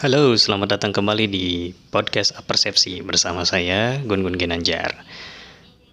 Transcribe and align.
Halo, 0.00 0.32
selamat 0.32 0.80
datang 0.80 0.96
kembali 0.96 1.28
di 1.28 1.76
podcast 1.92 2.32
Persepsi 2.48 3.04
bersama 3.04 3.44
saya 3.44 4.00
Gun 4.00 4.24
Gun 4.24 4.40
Ginanjar. 4.40 4.96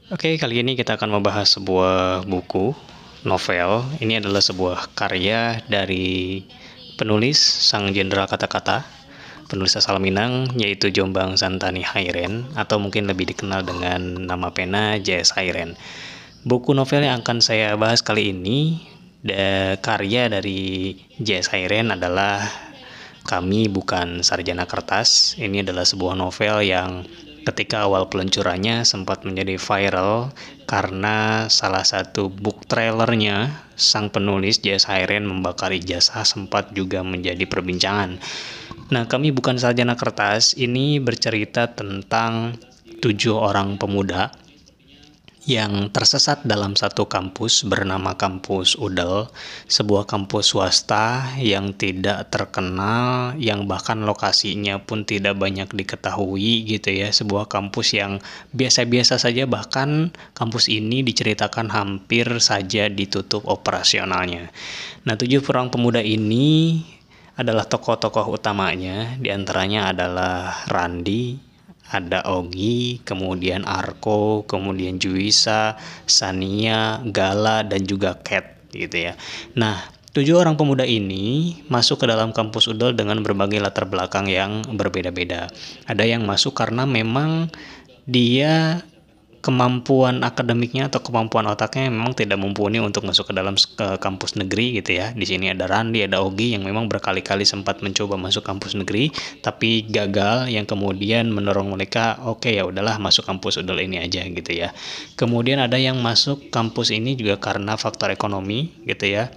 Oke, 0.07 0.39
kali 0.39 0.63
ini 0.63 0.79
kita 0.79 0.95
akan 0.95 1.19
membahas 1.19 1.59
sebuah 1.59 2.23
buku 2.23 2.71
novel. 3.27 3.83
Ini 3.99 4.23
adalah 4.23 4.39
sebuah 4.39 4.95
karya 4.95 5.59
dari 5.67 6.39
penulis 6.95 7.35
sang 7.35 7.91
jenderal 7.91 8.31
kata-kata, 8.31 8.87
penulis 9.51 9.75
asal 9.75 9.99
Minang 9.99 10.55
yaitu 10.55 10.87
Jombang 10.87 11.35
Santani 11.35 11.83
Hairen 11.83 12.47
atau 12.55 12.79
mungkin 12.79 13.11
lebih 13.11 13.35
dikenal 13.35 13.67
dengan 13.67 14.23
nama 14.23 14.55
pena 14.55 14.95
J.S. 15.03 15.35
Hairen. 15.35 15.75
Buku 16.47 16.71
novel 16.71 17.03
yang 17.03 17.27
akan 17.27 17.43
saya 17.43 17.75
bahas 17.75 17.99
kali 17.99 18.31
ini 18.31 18.87
da, 19.19 19.75
karya 19.83 20.31
dari 20.31 20.95
J.S. 21.19 21.51
Hairen 21.51 21.91
adalah 21.91 22.66
Kami 23.27 23.67
Bukan 23.67 24.23
Sarjana 24.23 24.63
Kertas. 24.63 25.35
Ini 25.35 25.67
adalah 25.67 25.83
sebuah 25.83 26.15
novel 26.15 26.63
yang 26.63 27.03
ketika 27.43 27.83
awal 27.83 28.07
peluncurannya 28.07 28.87
sempat 28.87 29.27
menjadi 29.27 29.59
viral 29.59 30.31
karena 30.63 31.47
salah 31.51 31.83
satu 31.83 32.31
book 32.31 32.63
trailernya 32.71 33.67
sang 33.75 34.07
penulis 34.07 34.63
J.S. 34.63 34.87
Hairen 34.87 35.27
membakar 35.27 35.75
ijazah 35.75 36.23
sempat 36.23 36.71
juga 36.71 37.03
menjadi 37.03 37.43
perbincangan. 37.43 38.19
Nah, 38.95 39.03
kami 39.11 39.35
bukan 39.35 39.59
sarjana 39.59 39.99
kertas 39.99 40.55
ini 40.55 41.03
bercerita 41.03 41.67
tentang 41.71 42.55
tujuh 43.03 43.35
orang 43.35 43.75
pemuda 43.75 44.31
yang 45.47 45.87
tersesat 45.95 46.43
dalam 46.43 46.75
satu 46.75 47.07
kampus 47.07 47.63
bernama 47.63 48.19
Kampus 48.19 48.75
Udel, 48.75 49.31
sebuah 49.71 50.03
kampus 50.03 50.51
swasta 50.51 51.39
yang 51.39 51.71
tidak 51.71 52.27
terkenal, 52.27 53.31
yang 53.39 53.63
bahkan 53.63 54.03
lokasinya 54.03 54.83
pun 54.83 55.07
tidak 55.07 55.39
banyak 55.39 55.71
diketahui 55.71 56.67
gitu 56.67 56.91
ya, 56.91 57.15
sebuah 57.15 57.47
kampus 57.47 57.95
yang 57.95 58.19
biasa-biasa 58.51 59.15
saja 59.15 59.47
bahkan 59.47 60.11
kampus 60.35 60.67
ini 60.67 60.99
diceritakan 60.99 61.71
hampir 61.71 62.27
saja 62.43 62.91
ditutup 62.91 63.47
operasionalnya. 63.47 64.51
Nah, 65.07 65.15
tujuh 65.15 65.39
orang 65.47 65.71
pemuda 65.71 66.03
ini 66.03 66.83
adalah 67.39 67.63
tokoh-tokoh 67.63 68.35
utamanya, 68.35 69.15
di 69.15 69.31
antaranya 69.31 69.95
adalah 69.95 70.67
Randi, 70.67 71.46
ada 71.87 72.23
Ogi, 72.27 72.99
kemudian 73.07 73.63
Arko, 73.63 74.43
kemudian 74.43 74.99
Juisa, 74.99 75.79
Sania, 76.03 76.99
Gala, 77.07 77.63
dan 77.63 77.87
juga 77.87 78.19
Cat 78.19 78.57
gitu 78.75 79.11
ya. 79.11 79.13
Nah, 79.55 79.87
tujuh 80.11 80.35
orang 80.35 80.59
pemuda 80.59 80.83
ini 80.83 81.57
masuk 81.71 82.03
ke 82.03 82.05
dalam 82.09 82.35
kampus 82.35 82.67
Udol 82.67 82.97
dengan 82.97 83.23
berbagai 83.23 83.63
latar 83.63 83.87
belakang 83.87 84.27
yang 84.27 84.65
berbeda-beda. 84.67 85.47
Ada 85.87 86.03
yang 86.03 86.27
masuk 86.27 86.57
karena 86.57 86.83
memang 86.83 87.47
dia 88.07 88.83
kemampuan 89.47 90.27
akademiknya 90.27 90.91
atau 90.91 90.99
kemampuan 90.99 91.47
otaknya 91.47 91.87
memang 91.87 92.11
tidak 92.11 92.35
mumpuni 92.35 92.83
untuk 92.83 93.07
masuk 93.07 93.31
ke 93.31 93.33
dalam 93.39 93.55
ke 93.55 93.95
kampus 94.03 94.35
negeri 94.35 94.83
gitu 94.83 94.99
ya. 94.99 95.15
Di 95.15 95.23
sini 95.23 95.47
ada 95.47 95.71
Randi, 95.71 96.03
ada 96.03 96.19
Ogi 96.19 96.51
yang 96.51 96.67
memang 96.67 96.91
berkali-kali 96.91 97.47
sempat 97.47 97.79
mencoba 97.79 98.19
masuk 98.19 98.43
kampus 98.43 98.75
negeri 98.75 99.07
tapi 99.39 99.87
gagal 99.87 100.51
yang 100.51 100.67
kemudian 100.67 101.31
mendorong 101.31 101.71
mereka 101.71 102.19
oke 102.27 102.43
okay, 102.43 102.59
ya 102.59 102.67
udahlah 102.67 102.99
masuk 102.99 103.23
kampus 103.23 103.63
udel 103.63 103.79
ini 103.79 104.03
aja 104.03 104.27
gitu 104.27 104.51
ya. 104.51 104.75
Kemudian 105.15 105.63
ada 105.63 105.79
yang 105.79 105.95
masuk 106.03 106.51
kampus 106.51 106.91
ini 106.91 107.15
juga 107.15 107.39
karena 107.39 107.79
faktor 107.79 108.11
ekonomi 108.11 108.83
gitu 108.83 109.07
ya 109.07 109.31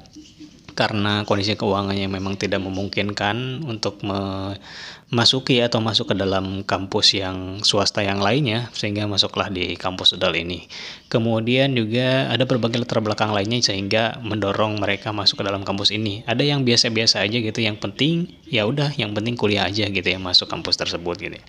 karena 0.81 1.29
kondisi 1.29 1.61
keuangannya 1.61 2.09
memang 2.09 2.41
tidak 2.41 2.65
memungkinkan 2.65 3.69
untuk 3.69 4.01
memasuki 4.01 5.61
atau 5.61 5.85
masuk 5.85 6.09
ke 6.09 6.15
dalam 6.17 6.65
kampus 6.65 7.21
yang 7.21 7.61
swasta 7.61 8.01
yang 8.01 8.25
lainnya 8.25 8.73
sehingga 8.73 9.05
masuklah 9.05 9.53
di 9.53 9.77
kampus 9.77 10.17
Udal 10.17 10.41
ini. 10.41 10.65
Kemudian 11.13 11.77
juga 11.77 12.33
ada 12.33 12.49
berbagai 12.49 12.81
latar 12.81 13.05
belakang 13.05 13.37
lainnya 13.37 13.61
sehingga 13.61 14.17
mendorong 14.25 14.81
mereka 14.81 15.13
masuk 15.13 15.45
ke 15.45 15.45
dalam 15.45 15.69
kampus 15.69 15.93
ini. 15.93 16.25
Ada 16.25 16.49
yang 16.49 16.65
biasa-biasa 16.65 17.21
aja 17.21 17.37
gitu, 17.37 17.61
yang 17.61 17.77
penting 17.77 18.33
ya 18.51 18.67
udah, 18.67 18.91
yang 18.99 19.15
penting 19.15 19.39
kuliah 19.39 19.71
aja 19.71 19.87
gitu 19.87 20.03
ya 20.05 20.19
masuk 20.19 20.51
kampus 20.51 20.75
tersebut 20.75 21.17
gitu. 21.23 21.39
Ya. 21.39 21.45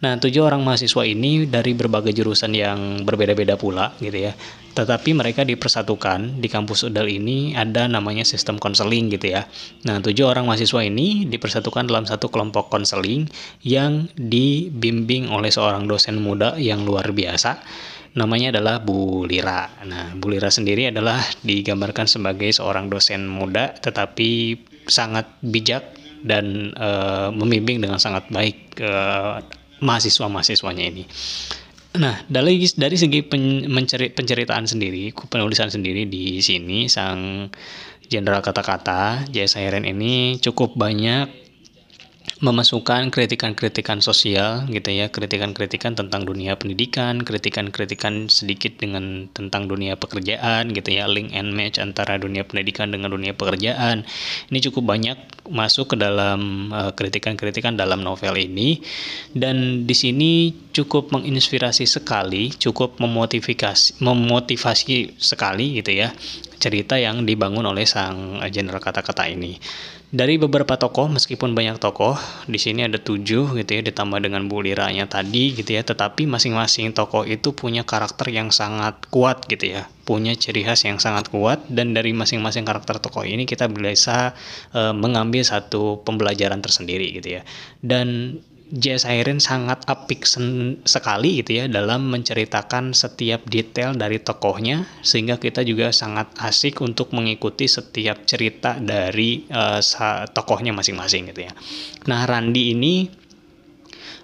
Nah, 0.00 0.16
tujuh 0.16 0.40
orang 0.40 0.64
mahasiswa 0.64 1.04
ini 1.04 1.44
dari 1.44 1.76
berbagai 1.76 2.16
jurusan 2.16 2.56
yang 2.56 3.04
berbeda-beda 3.04 3.60
pula 3.60 3.92
gitu 4.00 4.16
ya. 4.16 4.32
Tetapi 4.72 5.12
mereka 5.12 5.44
dipersatukan 5.44 6.40
di 6.40 6.48
kampus 6.48 6.88
Udal 6.88 7.12
ini 7.12 7.52
ada 7.52 7.84
namanya 7.88 8.24
sistem 8.24 8.56
konseling 8.56 9.12
gitu 9.12 9.36
ya. 9.36 9.44
Nah, 9.84 10.00
tujuh 10.00 10.24
orang 10.24 10.48
mahasiswa 10.48 10.80
ini 10.80 11.28
dipersatukan 11.28 11.92
dalam 11.92 12.08
satu 12.08 12.32
kelompok 12.32 12.72
konseling 12.72 13.28
yang 13.60 14.08
dibimbing 14.16 15.28
oleh 15.28 15.52
seorang 15.52 15.84
dosen 15.84 16.24
muda 16.24 16.56
yang 16.56 16.88
luar 16.88 17.12
biasa 17.12 17.60
namanya 18.16 18.48
adalah 18.56 18.80
Bu 18.80 19.28
Lira. 19.28 19.68
Nah, 19.84 20.16
Bu 20.16 20.32
Lira 20.32 20.48
sendiri 20.48 20.88
adalah 20.88 21.20
digambarkan 21.44 22.08
sebagai 22.08 22.48
seorang 22.48 22.88
dosen 22.88 23.28
muda 23.28 23.76
tetapi 23.76 24.56
sangat 24.88 25.28
bijak 25.44 25.84
dan 26.26 26.74
e, 26.74 26.88
membimbing 27.30 27.78
dengan 27.78 28.02
sangat 28.02 28.26
baik 28.28 28.82
e, 28.82 28.92
mahasiswa-mahasiswanya 29.80 30.84
ini. 30.90 31.04
Nah, 31.96 32.26
dari 32.28 32.60
dari 32.76 32.96
segi 32.98 33.24
pen, 33.24 33.70
menceri, 33.72 34.12
penceritaan 34.12 34.68
sendiri, 34.68 35.14
penulisan 35.30 35.72
sendiri 35.72 36.04
di 36.04 36.44
sini 36.44 36.90
sang 36.90 37.48
jenderal 38.06 38.44
kata-kata 38.44 39.30
J.S. 39.30 39.56
Hairen 39.56 39.88
ini 39.88 40.36
cukup 40.42 40.76
banyak 40.76 41.45
memasukkan 42.36 43.08
kritikan-kritikan 43.08 44.04
sosial 44.04 44.68
gitu 44.68 44.92
ya, 44.92 45.08
kritikan-kritikan 45.08 45.96
tentang 45.96 46.28
dunia 46.28 46.52
pendidikan, 46.60 47.24
kritikan-kritikan 47.24 48.28
sedikit 48.28 48.76
dengan 48.76 49.32
tentang 49.32 49.64
dunia 49.64 49.96
pekerjaan 49.96 50.68
gitu 50.68 50.92
ya, 50.92 51.08
link 51.08 51.32
and 51.32 51.56
match 51.56 51.80
antara 51.80 52.20
dunia 52.20 52.44
pendidikan 52.44 52.92
dengan 52.92 53.16
dunia 53.16 53.32
pekerjaan. 53.32 54.04
Ini 54.52 54.58
cukup 54.68 54.84
banyak 54.84 55.16
masuk 55.48 55.94
ke 55.94 55.96
dalam 55.96 56.68
eh, 56.76 56.92
kritikan-kritikan 56.92 57.80
dalam 57.80 58.04
novel 58.04 58.36
ini 58.36 58.84
dan 59.32 59.88
di 59.88 59.96
sini 59.96 60.52
cukup 60.76 61.16
menginspirasi 61.16 61.88
sekali, 61.88 62.52
cukup 62.52 63.00
memotivasi 63.00 64.04
memotivasi 64.04 65.16
sekali 65.16 65.80
gitu 65.80 66.04
ya 66.04 66.12
cerita 66.56 66.96
yang 66.96 67.28
dibangun 67.28 67.68
oleh 67.68 67.84
sang 67.84 68.40
general 68.48 68.80
kata-kata 68.80 69.28
ini 69.28 69.60
dari 70.16 70.40
beberapa 70.40 70.80
tokoh 70.80 71.12
meskipun 71.12 71.52
banyak 71.52 71.76
tokoh 71.76 72.16
di 72.48 72.56
sini 72.56 72.88
ada 72.88 72.96
tujuh 72.96 73.52
gitu 73.52 73.70
ya 73.76 73.82
ditambah 73.84 74.24
dengan 74.24 74.48
buliranya 74.48 75.04
tadi 75.04 75.52
gitu 75.52 75.76
ya 75.76 75.84
tetapi 75.84 76.24
masing-masing 76.24 76.96
tokoh 76.96 77.28
itu 77.28 77.52
punya 77.52 77.84
karakter 77.84 78.32
yang 78.32 78.48
sangat 78.48 78.96
kuat 79.12 79.44
gitu 79.44 79.76
ya 79.76 79.84
punya 80.06 80.38
ciri 80.38 80.62
khas 80.62 80.86
yang 80.86 81.02
sangat 81.02 81.26
kuat 81.28 81.66
dan 81.66 81.90
dari 81.90 82.14
masing-masing 82.14 82.62
karakter 82.62 83.02
tokoh 83.02 83.26
ini 83.26 83.42
kita 83.42 83.66
bisa 83.66 84.38
e, 84.70 84.94
mengambil 84.94 85.42
satu 85.42 86.00
pembelajaran 86.06 86.62
tersendiri 86.62 87.10
gitu 87.10 87.36
ya. 87.36 87.42
Dan 87.82 88.38
J.S. 88.66 89.06
Irene 89.06 89.38
sangat 89.38 89.86
apik 89.86 90.26
sekali 90.82 91.38
gitu 91.38 91.62
ya 91.62 91.64
dalam 91.70 92.10
menceritakan 92.10 92.98
setiap 92.98 93.46
detail 93.46 93.94
dari 93.94 94.18
tokohnya 94.18 94.82
sehingga 95.06 95.38
kita 95.38 95.62
juga 95.62 95.94
sangat 95.94 96.34
asik 96.42 96.82
untuk 96.82 97.14
mengikuti 97.14 97.70
setiap 97.70 98.26
cerita 98.26 98.82
dari 98.82 99.46
uh, 99.54 99.78
tokohnya 100.34 100.74
masing-masing 100.74 101.30
gitu 101.30 101.46
ya. 101.46 101.52
Nah, 102.10 102.26
Randi 102.26 102.74
ini 102.74 102.94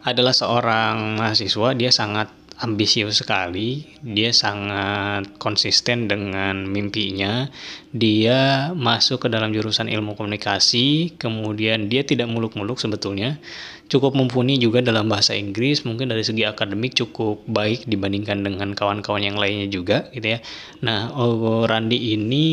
adalah 0.03 0.35
seorang 0.35 1.23
mahasiswa 1.23 1.79
dia 1.79 1.95
sangat 1.95 2.42
ambisius 2.63 3.21
sekali, 3.21 3.83
dia 4.07 4.31
sangat 4.31 5.35
konsisten 5.43 6.07
dengan 6.07 6.63
mimpinya. 6.71 7.51
Dia 7.91 8.71
masuk 8.73 9.27
ke 9.27 9.29
dalam 9.29 9.51
jurusan 9.51 9.91
ilmu 9.91 10.15
komunikasi, 10.15 11.19
kemudian 11.19 11.91
dia 11.91 12.07
tidak 12.07 12.31
muluk-muluk 12.31 12.79
sebetulnya. 12.79 13.43
Cukup 13.91 14.17
mumpuni 14.17 14.57
juga 14.57 14.81
dalam 14.81 15.11
bahasa 15.13 15.37
Inggris, 15.37 15.85
mungkin 15.85 16.09
dari 16.09 16.25
segi 16.25 16.49
akademik 16.49 16.97
cukup 16.97 17.45
baik 17.45 17.85
dibandingkan 17.85 18.41
dengan 18.41 18.73
kawan-kawan 18.73 19.21
yang 19.21 19.37
lainnya 19.37 19.69
juga 19.69 20.09
gitu 20.17 20.33
ya. 20.33 20.39
Nah, 20.81 21.13
oh, 21.13 21.69
Randi 21.69 22.17
ini 22.17 22.47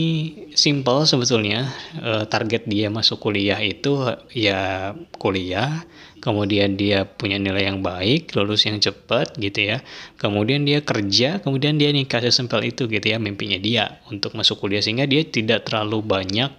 simple 0.51 1.07
sebetulnya. 1.07 1.63
Eh, 1.95 2.27
target 2.27 2.67
dia 2.67 2.91
masuk 2.91 3.23
kuliah 3.23 3.61
itu 3.63 4.19
ya 4.35 4.91
kuliah 5.15 5.87
kemudian 6.19 6.75
dia 6.75 7.07
punya 7.07 7.39
nilai 7.39 7.67
yang 7.67 7.79
baik, 7.79 8.35
lulus 8.35 8.67
yang 8.67 8.77
cepat 8.77 9.35
gitu 9.39 9.75
ya. 9.75 9.77
Kemudian 10.19 10.67
dia 10.67 10.83
kerja, 10.83 11.39
kemudian 11.39 11.79
dia 11.79 11.89
nikah 11.89 12.21
sesimpel 12.21 12.69
itu 12.69 12.85
gitu 12.85 13.03
ya 13.03 13.17
mimpinya 13.17 13.57
dia 13.57 14.03
untuk 14.11 14.35
masuk 14.35 14.61
kuliah 14.61 14.83
sehingga 14.83 15.07
dia 15.07 15.23
tidak 15.25 15.67
terlalu 15.67 16.03
banyak 16.03 16.51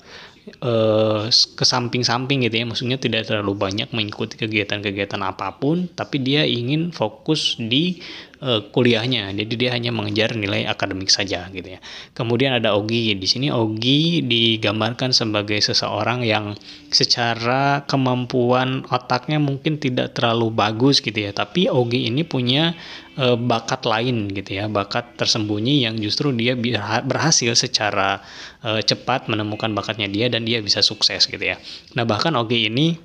uh, 0.65 1.29
ke 1.31 1.65
samping-samping 1.65 2.49
gitu 2.49 2.57
ya. 2.61 2.65
Maksudnya 2.67 2.99
tidak 2.99 3.29
terlalu 3.29 3.55
banyak 3.55 3.89
mengikuti 3.93 4.41
kegiatan-kegiatan 4.41 5.21
apa 5.23 5.61
pun, 5.61 5.87
tapi 5.93 6.19
dia 6.25 6.43
ingin 6.49 6.91
fokus 6.91 7.61
di 7.61 8.01
uh, 8.41 8.61
kuliahnya. 8.73 9.31
Jadi 9.37 9.55
dia 9.57 9.71
hanya 9.77 9.93
mengejar 9.95 10.35
nilai 10.35 10.67
akademik 10.67 11.13
saja 11.13 11.47
gitu 11.53 11.77
ya. 11.77 11.81
Kemudian 12.17 12.57
ada 12.57 12.75
Ogi. 12.75 13.15
Di 13.17 13.29
sini 13.29 13.49
Ogi 13.53 14.25
digambarkan 14.25 15.13
sebagai 15.15 15.61
seseorang 15.61 16.25
yang 16.25 16.57
secara 16.91 17.85
kemampuan 17.87 18.85
otaknya 18.89 19.39
mungkin 19.39 19.79
tidak 19.79 20.17
terlalu 20.17 20.51
bagus 20.51 20.99
gitu 21.05 21.17
ya. 21.17 21.33
Tapi 21.37 21.69
Ogi 21.71 22.09
ini 22.09 22.25
punya 22.25 22.75
uh, 23.21 23.37
bakat 23.37 23.85
lain 23.85 24.33
gitu 24.33 24.59
ya, 24.59 24.67
bakat 24.67 25.17
tersembunyi 25.21 25.85
yang 25.87 25.95
justru 26.01 26.33
dia 26.35 26.57
berhasil 27.05 27.53
secara 27.55 28.25
uh, 28.65 28.81
cepat 28.81 29.29
menemukan 29.29 29.71
bakatnya 29.77 30.09
dia 30.09 30.27
dan 30.33 30.49
dia 30.49 30.65
bisa 30.65 30.81
sukses 30.81 31.29
gitu 31.29 31.41
ya. 31.41 31.61
Nah, 31.95 32.09
bahkan 32.09 32.35
Ogi 32.35 32.67
ini 32.67 32.97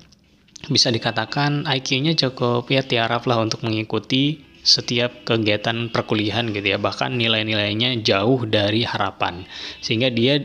bisa 0.72 0.88
dikatakan 0.88 1.68
IQ-nya 1.68 2.16
cukup 2.16 2.64
ya 2.72 2.80
tiarap 2.80 3.28
lah 3.28 3.44
untuk 3.44 3.60
mengikuti 3.62 4.45
setiap 4.66 5.22
kegiatan 5.22 5.88
perkuliahan 5.94 6.50
gitu 6.50 6.74
ya 6.74 6.78
bahkan 6.82 7.14
nilai-nilainya 7.14 8.02
jauh 8.02 8.42
dari 8.44 8.82
harapan 8.82 9.46
sehingga 9.78 10.10
dia 10.10 10.42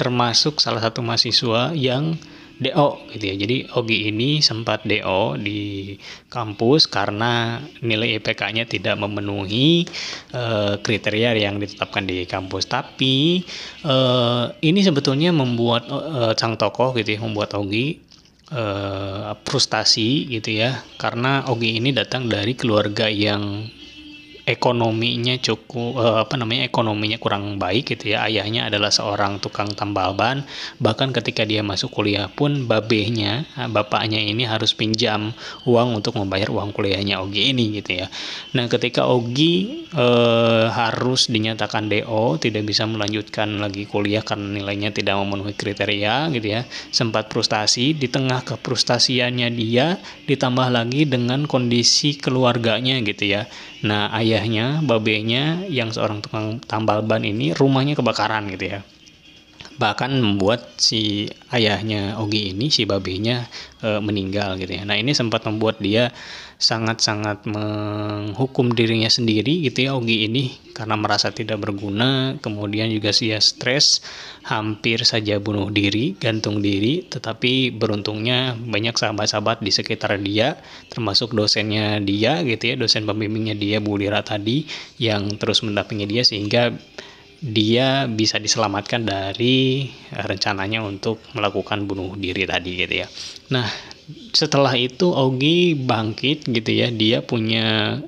termasuk 0.00 0.64
salah 0.64 0.80
satu 0.80 1.04
mahasiswa 1.04 1.76
yang 1.76 2.16
DO 2.60 3.08
gitu 3.16 3.24
ya. 3.24 3.34
Jadi 3.40 3.56
Ogi 3.72 4.12
ini 4.12 4.44
sempat 4.44 4.84
DO 4.84 5.40
di 5.40 5.96
kampus 6.28 6.84
karena 6.92 7.56
nilai 7.80 8.20
IPK-nya 8.20 8.68
tidak 8.68 9.00
memenuhi 9.00 9.88
uh, 10.36 10.76
kriteria 10.76 11.32
yang 11.40 11.56
ditetapkan 11.56 12.04
di 12.04 12.28
kampus. 12.28 12.68
Tapi 12.68 13.40
uh, 13.88 14.52
ini 14.60 14.80
sebetulnya 14.84 15.32
membuat 15.32 15.88
uh, 15.88 16.36
sang 16.36 16.60
tokoh 16.60 16.92
gitu 17.00 17.16
ya, 17.16 17.20
membuat 17.24 17.56
Ogi 17.56 17.96
uh, 18.52 19.34
frustasi 19.42 20.30
gitu 20.30 20.50
ya. 20.54 20.82
Karena 20.98 21.46
Ogi 21.48 21.78
ini 21.78 21.90
datang 21.94 22.26
dari 22.30 22.54
keluarga 22.54 23.06
yang 23.10 23.66
ekonominya 24.48 25.36
cukup 25.40 26.00
uh, 26.00 26.18
apa 26.24 26.34
namanya 26.36 26.68
ekonominya 26.68 27.18
kurang 27.20 27.56
baik 27.60 27.96
gitu 27.96 28.16
ya. 28.16 28.24
Ayahnya 28.28 28.68
adalah 28.72 28.88
seorang 28.88 29.38
tukang 29.42 29.72
tambal 29.72 30.16
ban. 30.16 30.44
Bahkan 30.80 31.12
ketika 31.16 31.44
dia 31.44 31.60
masuk 31.60 31.92
kuliah 31.92 32.28
pun 32.30 32.64
babehnya 32.64 33.44
eh, 33.56 33.68
bapaknya 33.68 34.20
ini 34.20 34.44
harus 34.48 34.72
pinjam 34.72 35.32
uang 35.66 36.00
untuk 36.00 36.16
membayar 36.16 36.48
uang 36.48 36.72
kuliahnya 36.72 37.20
Ogi 37.20 37.52
ini 37.52 37.80
gitu 37.80 38.04
ya. 38.04 38.06
Nah 38.56 38.66
ketika 38.70 39.06
Ogi 39.08 39.86
uh, 39.92 40.72
harus 40.72 41.28
dinyatakan 41.28 41.90
DO 41.90 42.40
tidak 42.40 42.64
bisa 42.64 42.86
melanjutkan 42.88 43.60
lagi 43.60 43.84
kuliah 43.84 44.24
karena 44.24 44.60
nilainya 44.60 44.94
tidak 44.94 45.18
memenuhi 45.20 45.54
kriteria 45.54 46.30
gitu 46.32 46.48
ya 46.48 46.64
sempat 46.90 47.28
frustasi. 47.28 47.92
Di 47.96 48.08
tengah 48.08 48.42
kefrustasiannya 48.44 49.48
dia 49.54 49.96
ditambah 50.26 50.68
lagi 50.72 51.04
dengan 51.06 51.44
kondisi 51.44 52.16
keluarganya 52.16 53.00
gitu 53.02 53.24
ya. 53.26 53.42
Nah, 53.80 54.12
ayahnya, 54.30 54.78
babenya 54.86 55.66
yang 55.66 55.90
seorang 55.90 56.22
tukang 56.22 56.62
tambal 56.62 57.02
ban 57.02 57.26
ini 57.26 57.50
rumahnya 57.50 57.98
kebakaran 57.98 58.46
gitu 58.54 58.78
ya. 58.78 58.80
Bahkan 59.80 60.12
membuat 60.20 60.76
si 60.76 61.32
ayahnya 61.48 62.20
Ogi 62.20 62.52
ini, 62.52 62.68
si 62.68 62.84
babenya 62.84 63.48
e, 63.80 63.96
meninggal 64.04 64.60
gitu 64.60 64.76
ya. 64.76 64.84
Nah, 64.84 65.00
ini 65.00 65.16
sempat 65.16 65.48
membuat 65.48 65.80
dia 65.80 66.12
sangat-sangat 66.60 67.48
menghukum 67.48 68.76
dirinya 68.76 69.08
sendiri 69.08 69.64
gitu 69.64 69.88
ya 69.88 69.96
Ogi 69.96 70.28
ini 70.28 70.52
karena 70.76 70.92
merasa 70.92 71.32
tidak 71.32 71.64
berguna 71.64 72.36
kemudian 72.44 72.92
juga 72.92 73.16
dia 73.16 73.40
stres 73.40 74.04
hampir 74.44 75.00
saja 75.08 75.40
bunuh 75.40 75.72
diri 75.72 76.20
gantung 76.20 76.60
diri 76.60 77.08
tetapi 77.08 77.72
beruntungnya 77.72 78.60
banyak 78.60 78.92
sahabat-sahabat 78.92 79.64
di 79.64 79.72
sekitar 79.72 80.20
dia 80.20 80.60
termasuk 80.92 81.32
dosennya 81.32 81.96
dia 82.04 82.44
gitu 82.44 82.72
ya 82.72 82.74
dosen 82.76 83.08
pembimbingnya 83.08 83.56
dia 83.56 83.80
Bu 83.80 83.96
Lira 83.96 84.20
tadi 84.20 84.68
yang 85.00 85.40
terus 85.40 85.64
mendampingi 85.64 86.04
dia 86.04 86.28
sehingga 86.28 86.76
dia 87.40 88.04
bisa 88.04 88.36
diselamatkan 88.36 89.08
dari 89.08 89.88
rencananya 90.12 90.84
untuk 90.84 91.24
melakukan 91.32 91.88
bunuh 91.88 92.12
diri 92.20 92.44
tadi 92.44 92.70
gitu 92.84 92.94
ya. 93.00 93.08
Nah, 93.56 93.64
setelah 94.36 94.76
itu 94.76 95.08
Ogi 95.08 95.72
bangkit 95.72 96.44
gitu 96.46 96.70
ya 96.70 96.92
dia 96.92 97.24
punya 97.24 97.98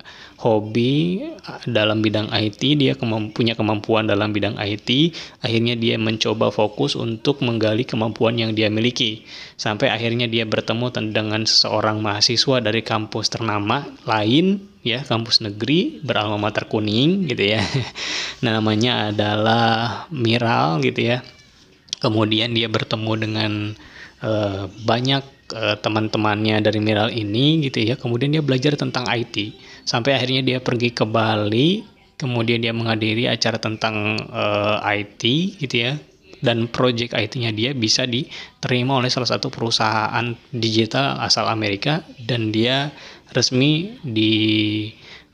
hobi 0.43 1.23
dalam 1.71 2.03
bidang 2.03 2.27
IT 2.35 2.59
dia 2.75 2.99
punya 3.31 3.55
kemampuan 3.55 4.11
dalam 4.11 4.35
bidang 4.35 4.59
IT 4.59 5.15
akhirnya 5.39 5.79
dia 5.79 5.95
mencoba 6.03 6.51
fokus 6.51 6.99
untuk 6.99 7.47
menggali 7.47 7.87
kemampuan 7.87 8.35
yang 8.35 8.51
dia 8.51 8.67
miliki. 8.67 9.23
Sampai 9.55 9.95
akhirnya 9.95 10.27
dia 10.27 10.43
bertemu 10.43 10.91
dengan 11.15 11.47
seorang 11.47 12.03
mahasiswa 12.03 12.59
dari 12.59 12.83
kampus 12.83 13.31
ternama 13.31 13.87
lain 14.03 14.73
ya 14.83 15.07
kampus 15.07 15.47
negeri 15.47 16.03
beralma 16.03 16.37
mater 16.43 16.67
kuning 16.67 17.31
gitu 17.31 17.55
ya. 17.55 17.63
Namanya 18.47 19.15
adalah 19.15 19.65
Miral 20.11 20.83
gitu 20.83 21.07
ya. 21.07 21.23
Kemudian 22.03 22.51
dia 22.51 22.67
bertemu 22.67 23.13
dengan 23.15 23.53
uh, 24.27 24.67
banyak 24.67 25.23
uh, 25.55 25.79
teman-temannya 25.79 26.59
dari 26.59 26.83
Miral 26.83 27.15
ini 27.15 27.63
gitu 27.63 27.79
ya. 27.79 27.95
Kemudian 27.95 28.35
dia 28.35 28.43
belajar 28.43 28.75
tentang 28.75 29.07
IT 29.07 29.55
sampai 29.83 30.17
akhirnya 30.19 30.43
dia 30.43 30.59
pergi 30.59 30.95
ke 30.95 31.05
Bali, 31.07 31.83
kemudian 32.19 32.63
dia 32.63 32.71
menghadiri 32.71 33.27
acara 33.27 33.59
tentang 33.59 34.19
uh, 34.31 34.79
eh, 34.87 35.03
IT 35.03 35.23
gitu 35.59 35.77
ya. 35.91 35.95
Dan 36.43 36.67
project 36.67 37.15
IT-nya 37.15 37.55
dia 37.55 37.71
bisa 37.71 38.03
diterima 38.03 38.99
oleh 38.99 39.07
salah 39.07 39.31
satu 39.31 39.47
perusahaan 39.47 40.27
digital 40.51 41.23
asal 41.23 41.47
Amerika. 41.47 42.03
Dan 42.19 42.51
dia 42.51 42.91
resmi 43.31 43.95
di 44.03 44.35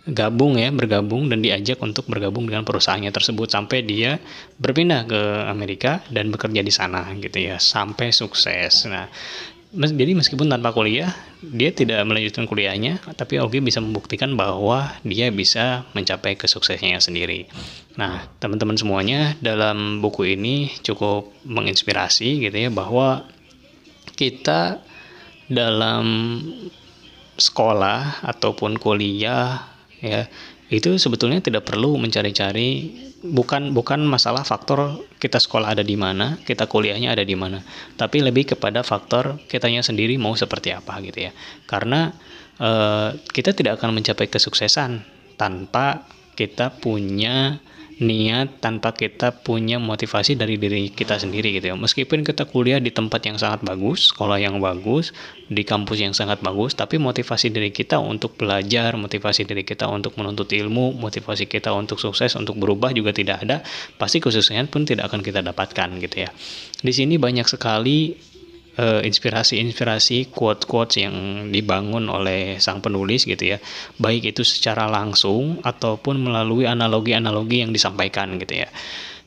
gabung 0.09 0.57
ya 0.57 0.73
bergabung 0.73 1.29
dan 1.29 1.45
diajak 1.45 1.81
untuk 1.85 2.09
bergabung 2.09 2.45
dengan 2.45 2.65
perusahaannya 2.69 3.09
tersebut. 3.09 3.49
Sampai 3.49 3.89
dia 3.89 4.21
berpindah 4.61 5.09
ke 5.09 5.21
Amerika 5.49 6.05
dan 6.13 6.29
bekerja 6.29 6.61
di 6.61 6.73
sana 6.73 7.09
gitu 7.17 7.41
ya 7.41 7.57
sampai 7.57 8.13
sukses. 8.13 8.85
Nah 8.85 9.09
jadi 9.69 10.17
meskipun 10.17 10.49
tanpa 10.49 10.73
kuliah 10.73 11.13
dia 11.45 11.69
tidak 11.69 12.01
melanjutkan 12.09 12.49
kuliahnya 12.49 13.05
tapi 13.21 13.37
Ogi 13.37 13.61
bisa 13.61 13.85
membuktikan 13.85 14.33
bahwa 14.33 14.97
dia 15.05 15.29
bisa 15.29 15.85
mencapai 15.93 16.41
kesuksesannya 16.41 16.97
sendiri. 17.05 17.45
Nah 18.01 18.25
teman-teman 18.41 18.81
semuanya 18.81 19.37
dalam 19.45 20.01
buku 20.01 20.33
ini 20.33 20.73
cukup 20.81 21.29
menginspirasi 21.45 22.49
gitu 22.49 22.57
ya 22.57 22.73
bahwa 22.73 23.29
kita 24.17 24.81
dalam 25.53 26.07
sekolah 27.37 28.25
ataupun 28.25 28.81
kuliah 28.81 29.69
ya 30.01 30.27
itu 30.69 31.01
sebetulnya 31.01 31.41
tidak 31.41 31.65
perlu 31.65 31.97
mencari-cari. 31.97 33.05
Bukan 33.19 33.75
bukan 33.75 34.07
masalah 34.07 34.47
faktor 34.47 35.03
kita 35.19 35.43
sekolah 35.43 35.75
ada 35.75 35.83
di 35.83 35.99
mana 35.99 36.39
kita 36.47 36.71
kuliahnya 36.71 37.19
ada 37.19 37.27
di 37.27 37.35
mana. 37.35 37.59
Tapi 37.99 38.23
lebih 38.23 38.55
kepada 38.55 38.87
faktor 38.87 39.43
kitanya 39.51 39.83
sendiri 39.83 40.15
mau 40.21 40.39
seperti 40.39 40.71
apa 40.71 41.03
gitu 41.03 41.27
ya. 41.27 41.33
Karena 41.67 42.15
eh, 42.63 43.11
kita 43.19 43.59
tidak 43.59 43.83
akan 43.83 43.99
mencapai 43.99 44.31
kesuksesan 44.31 45.03
tanpa 45.35 46.07
kita 46.39 46.79
punya 46.79 47.59
niat 47.99 48.63
tanpa 48.63 48.95
kita 48.95 49.43
punya 49.43 49.83
motivasi 49.83 50.39
dari 50.39 50.55
diri 50.55 50.87
kita 50.95 51.19
sendiri 51.19 51.51
gitu 51.59 51.75
ya. 51.75 51.77
Meskipun 51.77 52.23
kita 52.23 52.47
kuliah 52.47 52.79
di 52.79 52.95
tempat 52.95 53.27
yang 53.27 53.35
sangat 53.35 53.67
bagus, 53.67 54.15
sekolah 54.15 54.39
yang 54.39 54.63
bagus, 54.63 55.11
di 55.51 55.67
kampus 55.67 55.99
yang 55.99 56.15
sangat 56.15 56.39
bagus, 56.39 56.79
tapi 56.79 57.03
motivasi 57.03 57.51
diri 57.51 57.75
kita 57.75 57.99
untuk 57.99 58.39
belajar, 58.39 58.95
motivasi 58.95 59.43
diri 59.43 59.67
kita 59.67 59.91
untuk 59.91 60.15
menuntut 60.15 60.47
ilmu, 60.47 60.95
motivasi 60.95 61.51
kita 61.51 61.75
untuk 61.75 61.99
sukses, 61.99 62.39
untuk 62.39 62.55
berubah 62.55 62.95
juga 62.95 63.11
tidak 63.11 63.43
ada, 63.43 63.67
pasti 63.99 64.23
khususnya 64.23 64.63
pun 64.71 64.87
tidak 64.87 65.11
akan 65.11 65.19
kita 65.19 65.43
dapatkan 65.43 65.89
gitu 65.99 66.17
ya. 66.23 66.31
Di 66.79 66.95
sini 66.95 67.19
banyak 67.19 67.51
sekali 67.51 68.28
inspirasi-inspirasi 68.79 70.31
quote-quotes 70.31 71.03
yang 71.03 71.15
dibangun 71.51 72.07
oleh 72.07 72.63
sang 72.63 72.79
penulis 72.79 73.27
gitu 73.27 73.55
ya. 73.55 73.59
Baik 73.99 74.31
itu 74.31 74.47
secara 74.47 74.87
langsung 74.87 75.59
ataupun 75.67 76.23
melalui 76.23 76.71
analogi-analogi 76.71 77.67
yang 77.67 77.75
disampaikan 77.75 78.39
gitu 78.39 78.63
ya. 78.63 78.71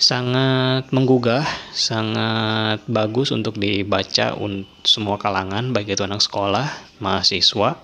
Sangat 0.02 0.90
menggugah 0.96 1.46
sangat 1.76 2.82
bagus 2.90 3.30
untuk 3.36 3.60
dibaca 3.60 4.34
untuk 4.34 4.82
semua 4.82 5.22
kalangan 5.22 5.76
baik 5.76 5.94
itu 5.94 6.02
anak 6.02 6.26
sekolah 6.26 6.66
mahasiswa 6.98 7.78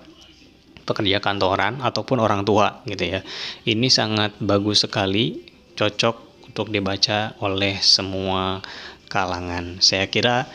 pekerja 0.82 1.20
kantoran 1.20 1.84
ataupun 1.84 2.18
orang 2.18 2.48
tua 2.48 2.80
gitu 2.88 3.04
ya. 3.04 3.20
Ini 3.68 3.92
sangat 3.92 4.40
bagus 4.40 4.88
sekali 4.88 5.44
cocok 5.76 6.48
untuk 6.48 6.72
dibaca 6.72 7.36
oleh 7.44 7.76
semua 7.84 8.64
kalangan. 9.12 9.84
Saya 9.84 10.08
kira 10.08 10.48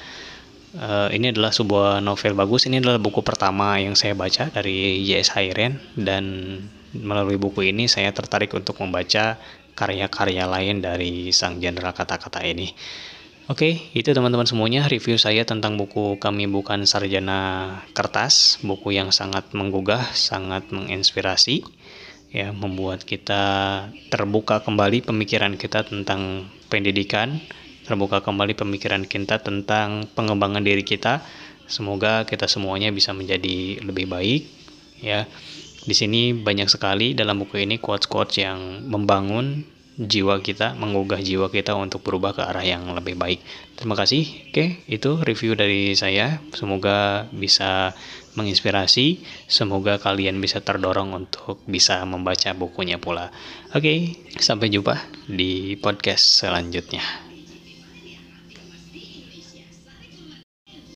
Uh, 0.73 1.05
ini 1.13 1.29
adalah 1.29 1.53
sebuah 1.53 2.01
novel 2.01 2.33
bagus. 2.33 2.65
Ini 2.65 2.81
adalah 2.81 2.97
buku 2.97 3.21
pertama 3.21 3.77
yang 3.77 3.93
saya 3.93 4.17
baca 4.17 4.49
dari 4.49 5.05
J.S. 5.05 5.37
Hayren 5.37 5.77
dan 5.93 6.25
melalui 6.97 7.37
buku 7.37 7.69
ini 7.69 7.85
saya 7.85 8.09
tertarik 8.09 8.53
untuk 8.57 8.81
membaca 8.81 9.37
karya-karya 9.73 10.45
lain 10.45 10.81
dari 10.81 11.29
sang 11.29 11.61
jenderal 11.61 11.93
kata-kata 11.93 12.41
ini. 12.45 12.73
Oke, 13.51 13.59
okay, 13.59 13.73
itu 13.91 14.15
teman-teman 14.15 14.47
semuanya 14.47 14.87
review 14.87 15.19
saya 15.19 15.43
tentang 15.43 15.75
buku 15.75 16.15
Kami 16.15 16.47
Bukan 16.47 16.87
Sarjana 16.87 17.75
Kertas, 17.91 18.63
buku 18.63 18.95
yang 18.95 19.11
sangat 19.11 19.51
menggugah, 19.51 19.99
sangat 20.15 20.71
menginspirasi 20.71 21.61
ya 22.33 22.49
membuat 22.49 23.05
kita 23.05 23.43
terbuka 24.09 24.65
kembali 24.65 25.05
pemikiran 25.05 25.53
kita 25.53 25.85
tentang 25.85 26.49
pendidikan, 26.71 27.43
terbuka 27.83 28.23
kembali 28.23 28.55
pemikiran 28.55 29.03
kita 29.03 29.43
tentang 29.43 30.07
pengembangan 30.15 30.63
diri 30.63 30.81
kita. 30.81 31.23
Semoga 31.67 32.27
kita 32.27 32.47
semuanya 32.47 32.91
bisa 32.91 33.15
menjadi 33.15 33.83
lebih 33.83 34.07
baik 34.07 34.41
ya. 35.03 35.27
Di 35.83 35.91
sini 35.91 36.31
banyak 36.31 36.71
sekali 36.71 37.11
dalam 37.11 37.43
buku 37.43 37.59
ini 37.59 37.75
quotes-quotes 37.75 38.39
yang 38.39 38.87
membangun 38.87 39.67
jiwa 39.93 40.41
kita, 40.41 40.73
menggugah 40.73 41.21
jiwa 41.21 41.53
kita 41.53 41.77
untuk 41.77 42.01
berubah 42.01 42.33
ke 42.33 42.41
arah 42.41 42.65
yang 42.65 42.89
lebih 42.97 43.13
baik. 43.13 43.43
Terima 43.77 43.93
kasih. 43.93 44.25
Oke, 44.49 44.81
itu 44.89 45.21
review 45.21 45.53
dari 45.53 45.93
saya. 45.93 46.41
Semoga 46.55 47.29
bisa 47.29 47.93
menginspirasi. 48.33 49.21
Semoga 49.45 50.01
kalian 50.01 50.41
bisa 50.41 50.65
terdorong 50.65 51.13
untuk 51.13 51.61
bisa 51.69 52.01
membaca 52.09 52.55
bukunya 52.57 52.97
pula. 52.97 53.29
Oke, 53.75 54.17
sampai 54.41 54.73
jumpa 54.73 54.97
di 55.29 55.77
podcast 55.77 56.41
selanjutnya. 56.41 57.32